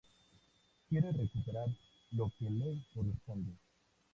[0.89, 1.67] Quiere recuperar
[2.13, 3.53] lo que le corresponde.